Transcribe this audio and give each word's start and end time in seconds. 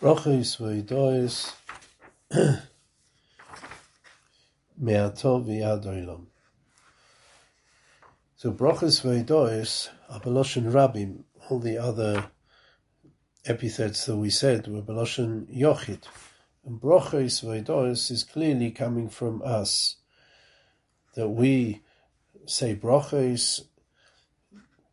Brachos 0.00 0.58
v'yidois 0.58 1.54
me'atov 4.78 5.44
v'yad. 5.44 6.26
So 8.36 8.52
brachos 8.52 9.02
v'yidois 9.02 9.88
are 10.08 10.20
Beloshen 10.20 10.70
Rabim. 10.70 11.24
All 11.50 11.58
the 11.58 11.78
other 11.78 12.30
epithets 13.44 14.06
that 14.06 14.14
we 14.14 14.30
said 14.30 14.68
were 14.68 14.82
Beloshen 14.82 15.52
Yochid. 15.52 16.04
And 16.64 16.80
brachos 16.80 17.42
v'yidois 17.42 18.12
is 18.12 18.22
clearly 18.22 18.70
coming 18.70 19.08
from 19.08 19.42
us. 19.44 19.96
That 21.16 21.30
we 21.30 21.82
say 22.46 22.76
brachos, 22.76 23.62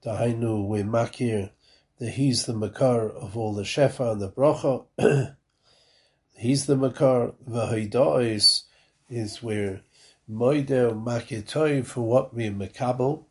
dahainu, 0.03 0.67
we 0.67 0.81
makir, 0.81 1.51
that 1.99 2.11
he's 2.11 2.45
the 2.45 2.53
makar 2.53 3.09
of 3.09 3.37
all 3.37 3.53
the 3.53 3.63
shefa 3.63 4.11
and 4.11 4.21
the 4.21 4.29
bracha. 4.29 4.85
he's 6.35 6.65
the 6.65 6.75
makar. 6.75 7.33
V'hoidois 7.49 8.63
is 9.09 9.43
where 9.43 9.81
moidel 10.29 11.01
makitoy 11.01 11.85
for 11.85 12.01
what 12.01 12.33
we 12.33 12.49
makabel. 12.49 13.25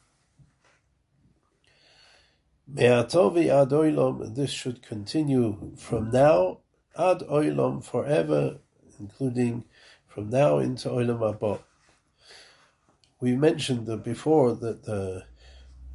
Me'atovi 2.67 3.49
ad 3.49 3.71
oilam, 3.71 4.35
this 4.35 4.51
should 4.51 4.83
continue 4.83 5.73
from 5.77 6.11
now 6.11 6.61
ad 6.97 7.19
oilam 7.21 7.85
forever, 7.85 8.59
including 8.99 9.65
from 10.07 10.31
now 10.31 10.59
into 10.59 10.89
oilam 10.89 11.29
abot. 11.29 11.63
We 13.21 13.37
mentioned 13.37 13.87
that 13.87 14.03
before 14.03 14.55
that 14.55 14.85
the 14.85 15.25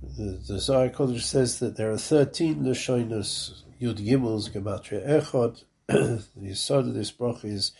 the, 0.02 0.40
the 0.48 0.60
Zohar 0.60 0.90
Kodesh 0.90 1.22
says 1.22 1.60
that 1.60 1.76
there 1.76 1.92
are 1.92 1.98
13 1.98 2.64
Lashonis 2.64 3.64
Yud 3.82 4.06
Gimels 4.06 4.50
Gematria 4.50 5.08
Echad. 5.08 5.64
the 5.88 6.24
Yisod 6.42 6.88
of 6.88 6.94
this 6.94 7.12
bracha 7.12 7.46
is 7.46 7.72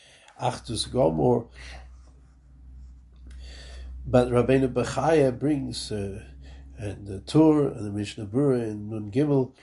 Achdus 0.42 0.90
Gomor. 0.90 1.48
But 4.06 4.30
Rabbeinu 4.30 4.74
Bechaya 4.74 5.38
brings, 5.38 5.92
uh, 5.92 6.24
and 6.78 7.08
the 7.08 7.20
Tur 7.20 7.68
and 7.68 7.86
the 7.86 7.92
Mishnah 7.92 8.26
Berurah 8.26 8.70
in 8.70 8.90
Nun 8.90 9.12
Gimel 9.12 9.54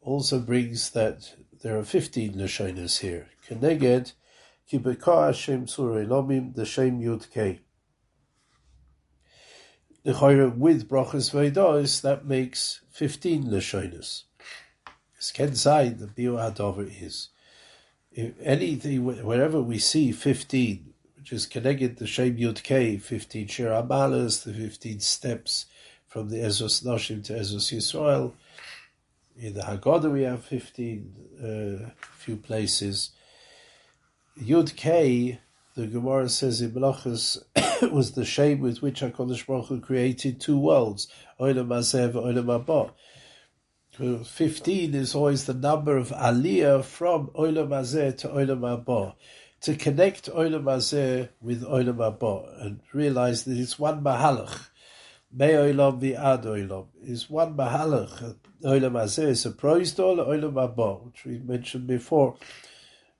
also 0.00 0.38
brings 0.38 0.90
that 0.90 1.34
there 1.62 1.78
are 1.78 1.84
15 1.84 2.34
Lashonis 2.34 3.00
here. 3.00 3.28
Keneged, 3.48 4.12
Kibekah 4.70 5.28
Hashem 5.28 5.66
Surah 5.66 6.04
Elomim, 6.04 6.54
the 6.54 6.66
Shem 6.66 7.00
Yud 7.00 7.30
Kei 7.32 7.60
the 10.04 10.14
with 10.56 10.88
brachas 10.88 11.32
veidos, 11.32 12.00
that 12.02 12.24
makes 12.24 12.80
fifteen 12.90 13.44
lashonis. 13.44 14.24
It's 15.16 15.32
ken 15.32 15.50
the 15.50 16.10
bio 16.16 16.36
hadover 16.36 16.90
is. 17.02 17.28
If 18.12 18.34
anything, 18.42 19.04
wherever 19.04 19.60
we 19.60 19.78
see 19.78 20.12
fifteen, 20.12 20.94
which 21.16 21.32
is 21.32 21.46
connected 21.46 21.98
to 21.98 22.06
Shem 22.06 22.36
Yud 22.36 22.62
K, 22.62 22.96
fifteen 22.98 23.48
Shir 23.48 23.70
Amalas, 23.70 24.44
the 24.44 24.54
fifteen 24.54 25.00
steps 25.00 25.66
from 26.06 26.30
the 26.30 26.38
Ezras 26.38 26.84
Noshim 26.84 27.22
to 27.24 27.34
Ezras 27.34 27.72
Yisrael. 27.72 28.32
In 29.36 29.54
the 29.54 29.60
Haggadah 29.60 30.10
we 30.10 30.22
have 30.22 30.44
fifteen 30.44 31.14
uh, 31.38 31.90
few 32.00 32.36
places. 32.36 33.10
Yud 34.40 34.74
K 34.74 35.40
the 35.78 35.86
Gemara 35.86 36.28
says 36.28 36.60
in 36.60 36.72
Menachos 36.72 37.38
was 37.92 38.10
the 38.10 38.24
shame 38.24 38.58
with 38.58 38.82
which 38.82 39.00
HaKadosh 39.00 39.46
Baruch 39.46 39.66
Hu 39.66 39.80
created 39.80 40.40
two 40.40 40.58
worlds, 40.58 41.06
Olam 41.38 41.68
Hazeh 41.68 42.12
Olam 42.14 42.64
Haba. 42.64 44.26
Fifteen 44.26 44.96
is 44.96 45.14
always 45.14 45.44
the 45.44 45.54
number 45.54 45.96
of 45.96 46.08
Aliyah 46.08 46.84
from 46.84 47.28
Olam 47.28 47.68
Hazeh 47.68 48.18
to 48.18 48.28
Olam 48.28 48.62
Haba. 48.62 49.14
To 49.60 49.76
connect 49.76 50.28
Olam 50.32 50.64
Hazeh 50.64 51.28
with 51.40 51.62
Olam 51.62 51.98
Haba 51.98 52.60
and 52.60 52.80
realize 52.92 53.44
that 53.44 53.56
it's 53.56 53.78
one 53.78 54.02
Mahalach. 54.02 54.70
Me 55.32 55.46
Olam 55.46 56.00
Vi'ad 56.00 56.42
Olam 56.42 56.86
is 57.04 57.30
one 57.30 57.54
Mahalach. 57.54 58.34
Olam 58.64 58.94
Hazeh 58.94 59.28
is 59.28 59.46
a 59.46 59.52
Proisdol 59.52 60.26
Olam 60.26 60.54
Haba, 60.54 61.04
which 61.04 61.24
we 61.24 61.38
mentioned 61.38 61.86
before 61.86 62.36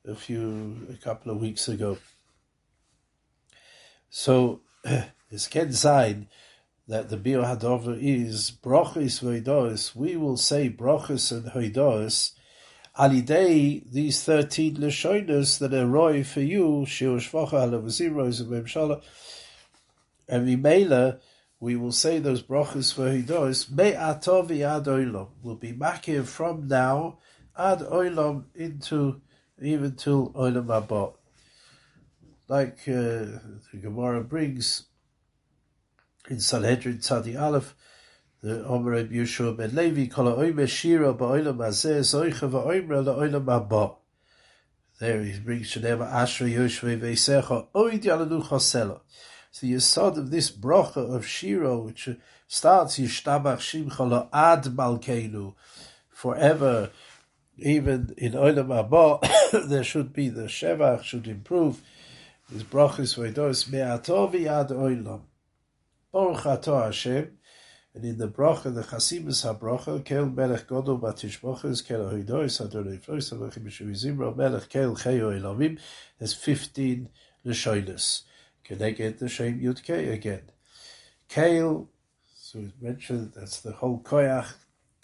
a 0.04 0.16
few, 0.16 0.88
a 0.90 0.96
couple 1.04 1.30
of 1.30 1.38
weeks 1.40 1.69
ago. 1.69 1.96
So 4.10 4.60
it's 5.30 5.48
can 5.48 5.72
sign 5.72 6.28
that 6.86 7.10
the 7.10 7.16
Bio 7.19 7.42
Hadover 7.42 7.98
is 8.00 8.50
Brochis 8.50 9.22
Hoidos. 9.22 9.94
We 9.94 10.16
will 10.16 10.38
say 10.38 10.70
Brochis 10.70 11.30
and 11.30 11.52
Hoidos 11.52 12.32
alidei 12.98 13.91
these 13.91 14.24
thirteen 14.24 14.76
Lashonas 14.76 15.58
that 15.58 15.74
are 15.74 15.86
roy 15.86 16.24
for 16.24 16.41
you, 16.41 16.86
Shir 16.86 17.19
Shvacha 17.19 17.50
Halavasiros 17.50 18.41
and 18.41 18.50
Memshala. 18.50 19.02
And 20.26 20.48
Mimela, 20.48 21.20
we 21.60 21.76
will 21.76 21.92
say 21.92 22.19
those 22.19 22.42
Brochis 22.42 22.94
for 22.94 23.10
Hoidos, 23.10 23.70
Me 23.70 23.92
Atovi 23.92 24.62
Ad 24.62 24.84
Oilam, 24.84 25.28
will 25.42 25.56
be 25.56 25.72
Makir 25.72 26.25
from 26.25 26.66
now 26.66 27.19
Ad 27.56 27.80
Oilam 27.80 28.44
into 28.54 29.20
even 29.60 29.94
till 29.96 30.30
Oilam 30.30 30.66
Abot 30.66 31.14
like 32.48 32.81
uh, 32.88 33.38
the 33.72 33.78
Gemara 33.81 34.25
brings 34.25 34.84
in 36.28 36.41
Sanhedrin 36.41 36.98
Tzadi 36.98 37.41
Aleph, 37.41 37.75
the 38.42 38.64
Omer 38.66 38.92
Reb 38.92 39.10
Yehoshua 39.10 39.56
ben 39.56 39.75
Levi, 39.75 40.06
Kol 40.06 40.26
ha'oime 40.26 40.66
shira 40.66 41.12
ba'olam 41.12 41.56
hazeh, 41.58 42.00
zoicha 42.00 42.50
va'oimra 42.50 43.04
la'olam 43.04 43.44
haba. 43.44 43.97
There 44.98 45.22
he 45.22 45.38
brings 45.38 45.69
Shanema 45.69 46.10
Ashra 46.12 46.53
Yoshve 46.53 47.00
Veisecha, 47.00 47.69
oid 47.75 48.03
yalanu 48.03 48.42
chasela. 48.42 49.00
So 49.50 49.66
the 49.66 49.75
yisod 49.75 50.19
of 50.19 50.31
this 50.31 50.50
bracha 50.50 51.14
of 51.14 51.26
Shira, 51.26 51.78
which 51.78 52.08
starts 52.47 52.98
Yishtabach 52.98 53.58
Shimcha 53.58 54.28
Ad 54.32 54.64
Malkeinu, 54.64 55.54
forever, 56.10 56.91
even 57.56 58.14
in 58.19 58.32
Olam 58.32 58.69
Haba, 58.69 59.69
there 59.69 59.84
should 59.84 60.12
be 60.12 60.28
the 60.28 60.42
Shevach 60.42 61.03
should 61.03 61.26
improve, 61.26 61.81
is 62.54 62.62
brachas 62.64 63.16
v'edos 63.16 63.70
me'atov 63.70 64.32
v'yad 64.32 64.70
oilam. 64.70 65.22
Baruch 66.12 66.47
ato 66.47 66.82
Hashem, 66.82 67.38
and 67.94 68.04
in 68.04 68.19
the 68.19 68.28
bracha, 68.28 68.72
the 68.75 68.82
chasimus 68.82 69.42
ha-bracha, 69.42 70.04
kel 70.04 70.26
melech 70.26 70.66
godol 70.66 71.00
batishboches, 71.00 71.87
kel 71.87 72.00
hoidois, 72.00 72.64
adonai 72.64 72.98
flois, 72.98 73.32
avachim 73.32 73.66
shuvizimra, 73.66 74.37
melech 74.37 74.69
kel 74.69 74.94
cheyo 74.94 75.38
elamim, 75.38 75.78
there's 76.19 76.34
15 76.34 77.08
l'shoilis. 77.44 78.22
get 78.69 79.19
the 79.19 79.28
Shem 79.28 79.60
Yud 79.60 79.82
Kei 79.82 80.10
again. 80.10 80.42
Kale, 81.28 81.88
so 82.37 82.60
we 82.60 82.72
mentioned, 82.81 83.32
that's 83.34 83.60
the 83.60 83.72
whole 83.72 84.00
koyach, 84.00 84.53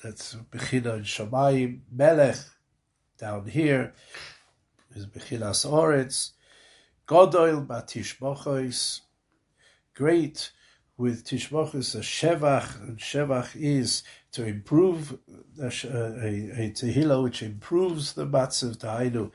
that's 0.03 0.37
Bechina 0.53 0.95
and 0.95 1.05
Shamayim, 1.05 1.81
Melech, 1.91 2.39
down 3.19 3.47
here, 3.47 3.93
is 4.95 5.07
Bechinas 5.07 5.69
Oretz, 5.69 6.34
Godol 7.07 7.67
batishbochos, 7.67 9.01
great 9.95 10.51
with 10.97 11.27
tishbochos 11.27 11.95
a 11.95 11.99
shevach, 11.99 12.81
and 12.81 12.97
shevach 12.97 13.55
is 13.55 14.03
to 14.33 14.47
improve 14.47 15.19
a, 15.61 15.67
a, 15.67 15.69
a 15.69 16.71
tehillah 16.71 17.23
which 17.23 17.43
improves 17.43 18.15
the 18.15 18.27
matzav 18.27 18.79
tainu, 18.79 19.31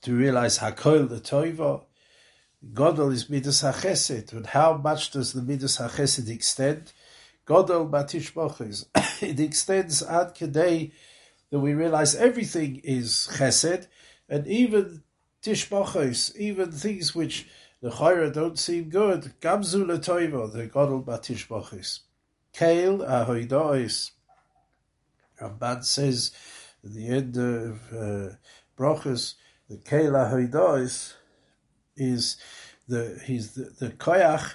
to 0.00 0.16
realize 0.16 0.58
hakol 0.60 1.06
the 1.06 1.20
toiva. 1.20 1.84
Godol 2.72 3.12
is 3.12 3.28
midas 3.28 3.62
hachesed, 3.62 4.32
and 4.32 4.46
how 4.46 4.78
much 4.78 5.10
does 5.10 5.34
the 5.34 5.42
midas 5.42 5.76
hachesed 5.76 6.30
extend? 6.30 6.94
Godol 7.46 7.90
batishbochos, 7.90 8.86
it 9.22 9.38
extends 9.38 10.02
ad 10.02 10.34
kedei 10.34 10.92
that 11.50 11.58
we 11.58 11.74
realize 11.74 12.14
everything 12.14 12.80
is 12.84 13.28
chesed, 13.32 13.86
and 14.30 14.46
even 14.46 15.02
tishbachos, 15.42 16.36
even 16.36 16.72
things 16.72 17.14
which 17.14 17.46
the 17.80 17.90
chayra 17.90 18.32
don't 18.32 18.58
seem 18.58 18.88
good. 18.88 19.32
Gamzu 19.40 19.84
letoivo, 19.84 20.52
the 20.52 20.66
godel 20.66 21.04
batishbachos. 21.04 22.00
Kale 22.52 22.98
ahoidois. 22.98 24.10
Ramban 25.40 25.84
says 25.84 26.32
at 26.84 26.92
the 26.92 27.08
end 27.08 27.36
of 27.36 27.80
uh, 27.92 28.34
brachos, 28.76 29.34
the 29.68 29.78
kale 29.78 30.12
ahoidois 30.12 31.14
is 31.96 32.36
the 32.88 33.20
he's 33.24 33.54
the, 33.54 33.72
the 33.78 33.90
koyach 33.90 34.54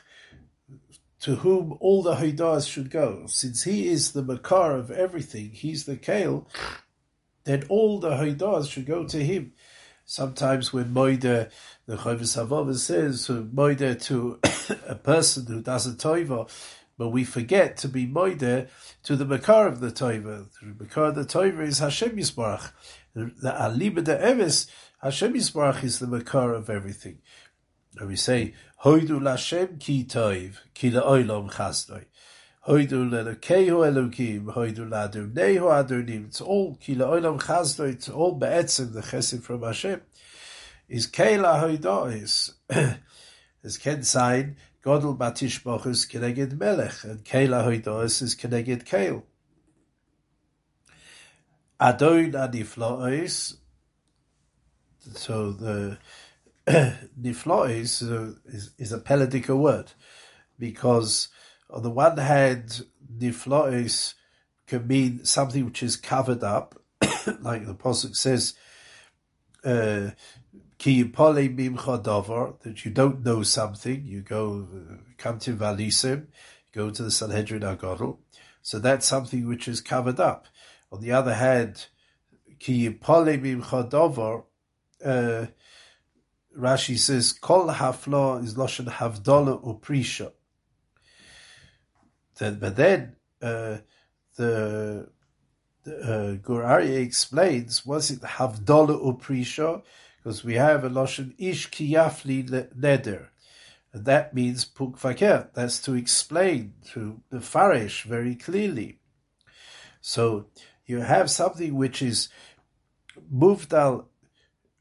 to 1.26 1.38
whom 1.38 1.76
all 1.80 2.04
the 2.04 2.16
hoidas 2.16 2.70
should 2.70 2.92
go. 2.92 3.26
Since 3.26 3.64
he 3.64 3.88
is 3.88 4.12
the 4.12 4.22
makar 4.22 4.78
of 4.78 4.92
everything, 4.92 5.50
he's 5.50 5.86
the 5.86 5.96
kale, 5.96 6.48
then 7.46 7.64
all 7.68 8.00
the 8.00 8.12
hoidas 8.12 8.70
should 8.70 8.86
go 8.86 9.06
to 9.08 9.24
him. 9.24 9.54
Sometimes 10.06 10.72
when 10.72 10.94
moide, 10.94 11.50
the 11.88 11.98
Chovos 11.98 12.38
Halevavos 12.38 12.78
says, 12.78 13.26
so 13.26 13.44
moide 13.44 14.02
to 14.04 14.40
a 14.88 14.96
person 14.96 15.48
who 15.48 15.62
does 15.62 15.88
a 15.88 15.94
toiva, 15.94 16.50
but 16.98 17.10
we 17.10 17.24
forget 17.24 17.78
to 17.78 17.88
be 17.88 18.08
moide 18.08 18.70
to 19.04 19.16
the 19.16 19.26
Makar 19.26 19.68
of 19.68 19.80
the 19.80 19.90
Toiva. 19.90 20.48
The 20.62 20.84
Makar 20.84 21.06
of 21.06 21.16
the 21.16 21.26
Toiva 21.26 21.62
is 21.62 21.80
Hashem 21.80 22.16
Yisbarach. 22.16 22.72
The, 23.14 23.32
the 23.42 23.52
Aliba 23.52 24.04
de 24.04 24.32
Eves, 24.32 24.68
Hashem 25.02 25.34
Yisbarach 25.34 25.84
is 25.84 26.00
the 26.00 26.08
Makar 26.08 26.54
of 26.54 26.70
everything. 26.70 27.20
And 27.98 28.08
we 28.08 28.16
say, 28.16 28.54
Hoidu 28.84 29.20
Lashem 29.20 29.80
ki 29.80 30.06
toiv, 30.06 30.58
ki 30.74 30.92
la'olam 30.92 31.52
chasdoi. 31.52 32.06
Hoidu 32.68 33.10
le'lekehu 33.10 33.86
elokim, 33.86 34.54
hoidu 34.54 34.90
la'adurnehu 34.90 35.88
adurnim. 35.88 36.28
It's 36.28 36.42
all 36.42 36.76
ki 36.76 36.96
la'olam 36.96 37.40
chasdoi, 37.40 37.94
it's 37.94 38.10
all 38.10 38.34
be'etzim, 38.34 38.94
the 38.94 39.02
chesed 39.02 39.44
from 39.44 39.64
Hashem. 39.64 40.02
Is 40.90 41.08
keila 41.08 41.62
hoidois. 41.62 42.54
As 43.64 43.78
Ken 43.84 44.04
sign, 44.04 44.58
Godel 44.86 45.18
Batishbochus 45.18 46.08
Keneged 46.08 46.60
Melech, 46.60 47.04
and 47.04 47.26
Kela 47.26 47.66
Hoidois 47.66 48.22
is 48.22 48.36
Keneged 48.36 48.86
Kale. 48.86 49.24
Adon 51.80 52.32
Adiflois, 52.34 53.58
so 55.16 55.52
the 55.52 55.98
Niflois 56.68 58.04
uh, 58.04 58.36
is, 58.46 58.72
is 58.78 58.94
a 58.94 59.00
Peladica 59.00 59.58
word, 59.58 59.92
because 60.60 61.30
on 61.70 61.84
the 61.84 61.90
one 61.90 62.18
hand, 62.18 62.86
Niflois 63.18 64.14
can 64.68 64.88
mean 64.88 65.26
something 65.26 65.66
which 65.66 65.84
is 65.84 65.96
covered 65.96 66.44
up, 66.44 66.76
like 67.42 67.66
the 67.66 67.72
Apostle 67.72 68.12
says, 68.14 68.54
uh, 69.64 70.12
Ki 70.78 71.04
mimcha 71.06 72.60
that 72.64 72.86
you 72.86 72.92
don't 72.92 73.24
know 73.24 73.44
something, 73.44 74.06
you 74.06 74.22
go, 74.22 74.68
come 75.18 75.40
to 75.40 75.56
Valisim, 75.56 76.28
go 76.74 76.92
to 76.92 77.04
the 77.04 77.12
Sanhedrin 77.12 77.62
Agodl. 77.62 78.18
So 78.62 78.80
that's 78.80 79.06
something 79.06 79.48
which 79.48 79.68
is 79.68 79.80
covered 79.80 80.20
up. 80.20 80.48
On 80.92 81.02
the 81.02 81.12
other 81.12 81.34
hand, 81.34 81.88
uh, 85.04 85.46
Rashi 86.58 86.98
says, 86.98 87.34
kol 87.34 87.68
haflo 87.68 88.44
is 88.44 88.56
loshen 88.56 88.88
havdola 88.88 89.62
uprisha. 89.64 90.32
Then, 92.38 92.60
but 92.60 92.76
then, 92.76 93.16
uh, 93.42 93.78
the, 94.36 95.10
the 95.84 95.98
uh, 95.98 96.34
Gur 96.36 96.64
Aryeh 96.64 97.02
explains, 97.02 97.86
was 97.86 98.12
it 98.12 98.22
havdola 98.22 99.00
uprisha? 99.08 99.82
because 100.26 100.44
we 100.44 100.56
have 100.56 100.84
a 100.84 100.90
lashon 100.90 101.36
ish 101.38 101.70
kiyafli 101.70 102.50
neder. 102.76 103.28
And 103.94 104.06
that 104.06 104.34
means 104.34 104.66
puk 104.66 105.00
That's 105.00 105.80
to 105.84 105.94
explain, 105.94 106.74
to 106.94 107.22
the 107.30 107.40
farish 107.40 108.04
very 108.06 108.34
clearly. 108.34 108.98
So 110.02 110.48
you 110.88 111.02
have 111.02 111.30
something 111.30 111.76
which 111.76 112.02
is 112.02 112.30
muvdal 113.32 114.06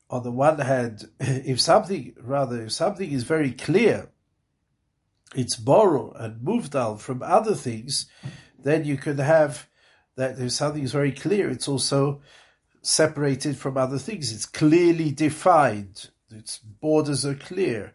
on 0.09 0.23
the 0.23 0.31
one 0.31 0.61
hand, 0.61 1.11
if 1.21 1.61
something, 1.61 2.15
rather, 2.23 2.65
if 2.65 2.73
something 2.73 3.11
is 3.11 3.25
very 3.25 3.53
clear, 3.53 4.09
it's 5.34 5.56
borrowed 5.56 6.16
and 6.16 6.40
muvdal 6.40 6.98
from 6.98 7.22
other 7.22 7.54
things, 7.54 8.06
then 8.58 8.84
you 8.84 8.96
can 8.96 9.19
have 9.19 9.69
that 10.16 10.38
if 10.38 10.52
something 10.52 10.82
is 10.82 10.92
very 10.92 11.12
clear, 11.12 11.50
it's 11.50 11.69
also 11.69 12.22
separated 12.82 13.56
from 13.56 13.76
other 13.76 13.98
things. 13.98 14.32
It's 14.32 14.46
clearly 14.46 15.10
defined. 15.10 16.10
Its 16.31 16.58
borders 16.58 17.25
are 17.25 17.34
clear. 17.34 17.92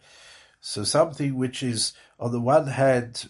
So 0.59 0.83
something 0.83 1.35
which 1.35 1.63
is, 1.63 1.93
on 2.19 2.31
the 2.31 2.41
one 2.41 2.67
hand, 2.67 3.29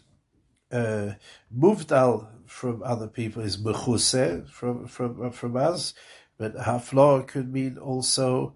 uh, 0.72 1.14
muvdal 1.56 2.28
from 2.46 2.82
other 2.84 3.08
people 3.08 3.44
is 3.44 3.58
mechuse 3.58 4.50
from 4.50 4.88
from 4.88 5.32
from 5.32 5.56
us, 5.56 5.94
but 6.38 6.56
hafla 6.56 7.28
could 7.28 7.52
mean 7.54 7.78
also 7.78 8.56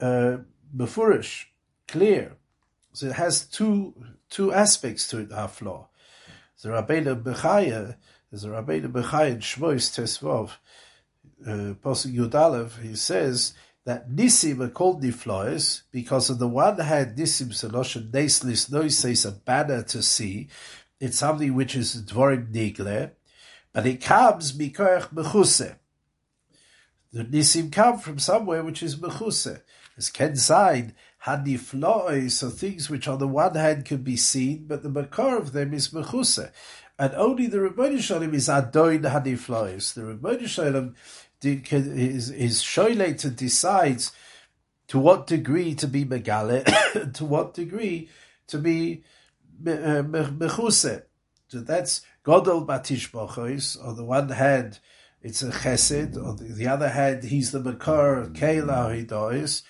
uh, 0.00 0.38
mefurish, 0.74 1.46
clear. 1.88 2.36
So 2.92 3.06
it 3.06 3.12
has 3.12 3.46
two 3.46 3.94
two 4.36 4.52
aspects 4.52 5.08
to 5.08 5.18
it. 5.18 5.30
Hafla. 5.30 5.86
The 6.62 6.68
Rabbeinu 6.68 7.22
Bechaya, 7.22 7.96
the 8.30 8.48
Rabbeinu 8.48 8.92
Bechaya 8.92 9.30
in 9.30 9.38
Shmois 9.38 9.88
Tesvov 9.96 10.50
uh, 11.46 11.74
Yudalev, 11.74 12.82
he 12.82 12.94
says 12.96 13.54
that 13.86 14.10
Nisim 14.10 14.60
are 14.60 14.68
called 14.68 15.02
Niflois 15.02 15.82
because 15.90 16.28
on 16.28 16.38
the 16.38 16.48
one 16.48 16.78
hand, 16.78 17.16
Nisim 17.16 17.48
Seloshan 17.48 18.10
Neslis 18.10 18.70
Noises 18.70 19.24
a 19.24 19.32
banner 19.32 19.82
to 19.84 20.02
see. 20.02 20.48
It's 21.00 21.18
something 21.18 21.54
which 21.54 21.74
is 21.74 22.02
Dvorim 22.02 22.52
Nigle, 22.52 23.12
but 23.72 23.86
it 23.86 24.02
comes 24.02 24.52
Mikoach 24.52 25.14
Mechuse. 25.14 25.76
The 27.10 27.24
Nisim 27.24 27.72
come 27.72 27.98
from 27.98 28.18
somewhere 28.18 28.62
which 28.62 28.82
is 28.82 28.96
Mechuse. 28.96 29.62
As 29.96 30.10
Ken 30.10 30.36
sign, 30.36 30.94
Haniflois 31.26 32.30
so 32.30 32.50
things 32.50 32.88
which 32.88 33.08
on 33.08 33.18
the 33.18 33.26
one 33.28 33.54
hand 33.54 33.84
can 33.84 34.02
be 34.02 34.16
seen, 34.16 34.66
but 34.66 34.82
the 34.82 34.88
Makar 34.88 35.36
of 35.36 35.52
them 35.52 35.74
is 35.74 35.88
Mechuse. 35.88 36.50
And 36.98 37.14
only 37.14 37.46
the 37.46 37.58
Ribono 37.58 38.00
Shel 38.00 38.20
Olam 38.20 38.32
is 38.32 38.48
Adoin 38.48 39.02
Haniflois. 39.02 39.92
The 39.94 40.02
Ribono 40.02 40.46
Shel 40.46 40.72
Olam 40.72 40.94
his, 41.42 42.28
his 42.28 42.62
shoylater 42.62 43.34
decides 43.34 44.12
to 44.88 44.98
what 44.98 45.26
degree 45.26 45.74
to 45.74 45.86
be 45.86 46.04
megale, 46.04 47.12
to 47.14 47.24
what 47.24 47.54
degree 47.54 48.08
to 48.46 48.58
be 48.58 49.02
uh, 49.66 50.02
mechuse. 50.02 51.02
So 51.48 51.60
that's 51.60 52.02
Godol 52.24 52.66
Batish 52.66 53.10
Bochois. 53.10 53.84
On 53.84 53.96
the 53.96 54.04
one 54.04 54.28
hand, 54.30 54.78
it's 55.22 55.42
a 55.42 55.50
chesed. 55.50 56.16
On 56.16 56.36
the 56.38 56.68
other 56.68 56.88
hand, 56.88 57.24
he's 57.24 57.52
the 57.52 57.60
makar 57.60 58.26
Kela 58.32 59.06
Hidois. 59.06 59.62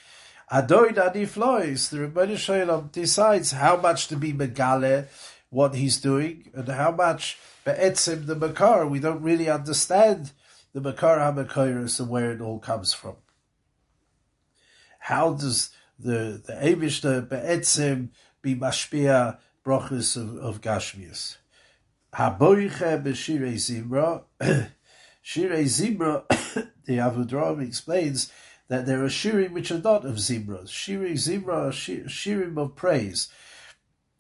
Adoin 0.52 0.94
Adiflois. 0.94 1.90
The 1.90 1.98
Ribono 1.98 2.36
Shel 2.36 2.66
Olam 2.66 2.92
decides 2.92 3.52
how 3.52 3.76
much 3.76 4.08
to 4.08 4.16
be 4.16 4.32
megale, 4.32 5.08
what 5.50 5.74
he's 5.74 6.00
doing, 6.00 6.50
and 6.54 6.68
how 6.68 6.92
much 6.92 7.38
be'etzim 7.64 8.26
the 8.26 8.36
makar. 8.36 8.86
We 8.86 9.00
don't 9.00 9.22
really 9.22 9.48
understand 9.48 10.32
the 10.76 10.82
Makar 10.82 11.16
HaMakairis 11.16 12.00
and 12.00 12.10
where 12.10 12.32
it 12.32 12.42
all 12.42 12.58
comes 12.58 12.92
from. 12.92 13.16
How 14.98 15.32
does 15.32 15.70
the 15.98 16.42
the 16.44 16.52
Avishta 16.52 17.26
Be'etzim 17.26 18.10
be 18.42 18.54
mashpia 18.54 19.38
brachas 19.64 20.18
of, 20.18 20.36
of 20.36 20.60
Gashmias? 20.60 21.38
Haboiche 22.12 23.02
b'shirei 23.02 23.54
zimra. 23.54 24.24
Shirei 25.24 25.64
zimra, 25.64 26.28
the 26.84 26.98
Avudraham 26.98 27.66
explains 27.66 28.30
that 28.68 28.86
there 28.86 29.04
are 29.04 29.08
shirim 29.08 29.52
which 29.52 29.70
are 29.70 29.78
not 29.78 30.04
of 30.04 30.16
zimra. 30.16 30.64
Shirei 30.64 31.12
zimra 31.12 31.68
are 31.68 32.08
shirim 32.08 32.58
of 32.58 32.74
praise, 32.74 33.28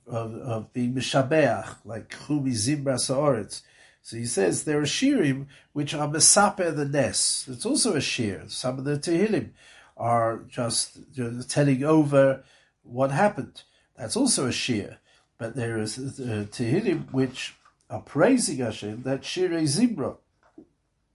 of, 0.06 0.34
of 0.34 0.72
being 0.72 0.94
mishabeach, 0.94 1.76
like 1.84 2.10
chumi 2.10 2.52
zimra 2.52 2.98
sa'oretz. 2.98 3.62
So 4.02 4.16
he 4.16 4.24
says 4.26 4.62
there 4.62 4.78
are 4.78 4.84
shirim 4.84 5.46
which 5.72 5.92
are 5.92 6.06
mesaper 6.06 6.74
the 6.74 6.84
nes. 6.84 7.48
It's 7.50 7.66
also 7.66 7.96
a 7.96 8.00
shir. 8.00 8.44
Some 8.46 8.78
of 8.78 8.84
the 8.84 8.98
tehillim 8.98 9.50
are 9.96 10.44
just 10.48 10.98
you 11.14 11.30
know, 11.30 11.42
telling 11.42 11.82
over 11.82 12.44
what 12.84 13.10
happened. 13.10 13.62
That's 13.96 14.16
also 14.16 14.46
a 14.46 14.52
shir. 14.52 14.98
But 15.38 15.56
there 15.56 15.76
is 15.78 15.98
uh, 15.98 16.46
tehillim 16.50 17.12
which 17.12 17.56
are 17.90 18.00
praising 18.00 18.58
Hashem. 18.58 19.02
That 19.02 19.22
shirei 19.22 19.64
zimra. 19.64 20.18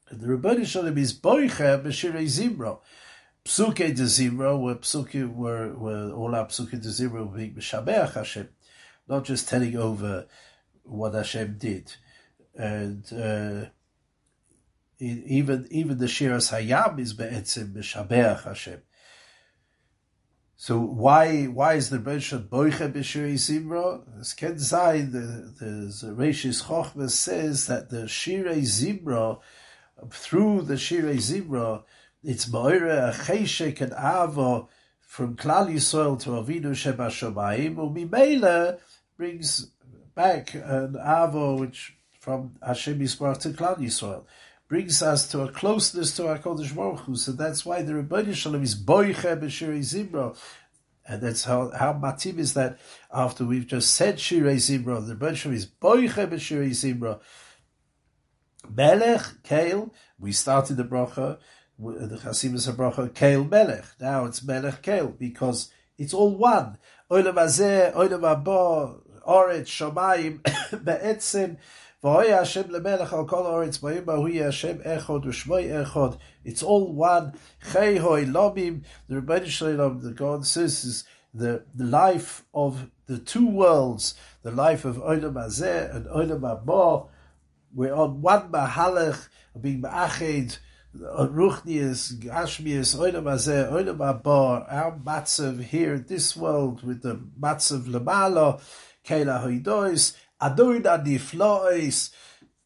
And 0.09 0.19
the 0.19 0.27
Ribono 0.27 0.65
Shel 0.65 0.83
Olam 0.83 0.97
is 0.97 1.17
boicha 1.17 1.81
b'shirei 1.81 2.25
zimra. 2.25 2.79
Psuke 3.45 3.95
de 3.95 4.03
zimra, 4.03 4.59
where 4.59 4.75
psuke 4.75 5.33
were, 5.33 5.73
were 5.73 6.11
all 6.11 6.35
our 6.35 6.47
psuke 6.47 6.81
de 6.81 6.89
zimra 6.89 7.27
were 7.27 7.37
being 7.37 7.55
mishabeach 7.55 8.13
Hashem, 8.13 8.49
not 9.07 9.25
just 9.25 9.49
telling 9.49 9.75
over 9.75 10.27
what 10.83 11.13
Hashem 11.13 11.57
did 11.57 11.93
and 12.55 13.05
uh, 13.13 13.65
even 14.99 15.67
even 15.71 15.97
the 15.97 16.05
Shiras 16.05 16.51
Hayam 16.51 16.99
is 16.99 17.13
be'etzim 17.13 17.73
b'shabeach 17.73 18.43
Hashem. 18.43 18.81
So 20.55 20.79
why 20.79 21.45
why 21.45 21.73
is 21.75 21.89
the 21.89 21.97
Rebbe 21.97 22.19
boiche 22.19 22.93
b'shirei 22.93 23.33
zimra? 23.33 24.19
As 24.19 24.33
Ken 24.33 24.55
Zayin, 24.55 25.11
the 25.11 25.53
the 25.59 26.13
Reishis 26.13 26.65
Chochma 26.65 27.09
says 27.09 27.67
that 27.67 27.89
the 27.89 28.03
Shirei 28.03 28.61
Zimra, 28.61 29.39
through 30.11 30.63
the 30.63 30.75
Shirei 30.75 31.15
Zimra, 31.15 31.83
it's 32.23 32.45
ma'ira 32.47 33.09
a 33.09 33.13
cheshek 33.13 33.81
and 33.81 33.93
ava 33.93 34.65
from 34.99 35.35
Klal 35.35 35.67
Yisrael 35.71 36.19
to 36.21 36.29
Avinu 36.29 36.75
Sheba 36.75 37.07
Shomayim, 37.07 37.75
umimela 37.75 38.79
brings 39.17 39.71
back 40.15 40.53
an 40.53 40.95
ava 40.95 41.55
which 41.55 41.95
from 42.19 42.55
Hashem 42.65 42.99
Yisrael 42.99 43.37
to 43.39 43.49
Klal 43.49 43.77
Yisrael 43.77 44.23
brings 44.67 45.01
us 45.01 45.27
to 45.29 45.41
a 45.41 45.51
closeness 45.51 46.15
to 46.15 46.27
our 46.27 46.37
Kodesh 46.37 46.73
Baruch 46.73 47.01
Hu. 47.01 47.15
So 47.15 47.33
that's 47.33 47.65
why 47.65 47.81
the 47.81 47.91
Ribono 47.91 48.33
Shel 48.33 48.53
Olam 48.53 48.63
is 48.63 48.75
boiche 48.75 49.37
b'shirei 49.37 49.79
zimra. 49.79 50.37
And 51.07 51.21
that's 51.21 51.43
how, 51.43 51.71
how 51.71 51.93
matim 51.93 52.37
is 52.37 52.53
that 52.53 52.79
after 53.11 53.43
we've 53.43 53.67
just 53.67 53.93
said 53.95 54.17
Shirei 54.17 54.55
Zimra, 54.55 55.05
the 55.05 55.15
Rebbe 55.15 55.53
is 55.53 55.65
Boiche 55.65 56.29
B'Shirei 56.29 56.69
Zimra. 56.69 57.19
Melech, 58.69 59.21
Kael, 59.43 59.89
we 60.19 60.31
started 60.31 60.77
the 60.77 60.83
bracha, 60.83 61.39
the 61.81 62.17
Chasimus 62.17 62.71
bracha, 62.75 63.09
Kael 63.09 63.49
Melech. 63.49 63.85
Now 63.99 64.25
it's 64.25 64.43
Melech 64.43 64.81
Kael, 64.83 65.17
because 65.17 65.71
it's 65.97 66.13
all 66.13 66.35
one. 66.35 66.77
Olam 67.09 67.35
Azeh, 67.35 67.93
Olam 67.93 68.29
Abba, 68.29 68.95
Oret, 69.27 69.65
Shamayim, 69.65 70.41
Be'etzim, 70.85 71.57
V'hoya 72.03 72.39
Hashem 72.39 72.63
lemelech 72.63 73.13
al 73.13 73.25
kol 73.25 73.43
oretz 73.43 73.79
ba'im 73.79 74.43
Hashem 74.43 74.79
echod 74.79 75.23
u'shmoi 75.23 75.85
echod. 75.85 76.17
It's 76.43 76.63
all 76.63 76.91
one. 76.91 77.33
Chei 77.63 77.99
hoi 77.99 78.25
lomim. 78.25 78.83
The 79.07 79.21
Ribono 79.21 79.45
Shel 79.45 79.67
Olam, 79.69 80.01
the 80.01 80.11
God 80.11 80.47
says, 80.47 80.83
is 80.83 81.03
the, 81.31 81.63
the 81.75 81.83
life 81.83 82.43
of 82.55 82.89
the 83.05 83.19
two 83.19 83.47
worlds, 83.47 84.15
the 84.41 84.49
life 84.49 84.83
of 84.83 84.97
Olam 84.97 85.33
Hazeh 85.33 85.95
and 85.95 86.07
Olam 86.07 86.39
Haba. 86.41 87.07
We're 87.71 87.93
on 87.93 88.21
one 88.21 88.51
mahalach, 88.51 89.29
being 89.61 89.83
ma'ached, 89.83 90.57
Ruchnius, 90.97 92.19
Gashmius, 92.19 92.97
Olam 92.97 93.23
Hazeh, 93.23 93.71
Olam 93.71 93.97
Haba, 93.97 94.65
our 94.71 94.99
matzav 94.99 95.63
here 95.63 95.97
this 95.97 96.35
world 96.35 96.83
with 96.83 97.01
the 97.01 97.15
matzav 97.39 97.83
lemala, 97.83 98.61
Kela 99.05 99.41
Hoidois, 99.41 100.15
Adurna 100.41 101.03
Niflois, 101.05 102.11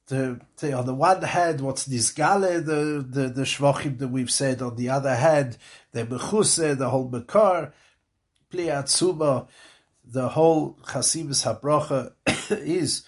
the, 0.08 0.40
the, 0.58 0.74
on 0.74 0.86
the 0.86 0.94
one 0.94 1.22
hand, 1.22 1.62
what's 1.62 1.88
Nisgale, 1.88 2.66
the, 2.66 3.06
the, 3.08 3.30
the 3.30 3.44
Shvachim 3.44 4.00
that 4.00 4.08
we've 4.08 4.32
said, 4.32 4.62
on 4.62 4.76
the 4.76 4.90
other 4.90 5.16
hand, 5.16 5.58
the 5.92 6.06
Mechuse, 6.06 6.78
the 6.78 6.90
whole 6.90 7.10
Mekar, 7.10 7.74
Pliatzuma, 8.52 9.48
the 10.04 10.30
whole 10.30 10.78
Chasimus 10.84 11.46
Habrocha 11.46 12.14
is 12.52 13.04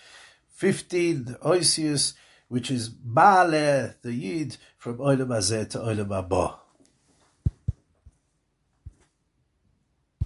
15 0.54 1.38
Oisius, 1.44 2.14
which 2.50 2.72
is 2.72 2.92
Male, 3.04 3.94
the 4.02 4.14
Yid, 4.14 4.58
from 4.78 4.98
Olam 5.00 5.28
Hazeh 5.28 5.70
to 5.72 5.80
Olam 5.80 6.10
Haba. 6.10 6.67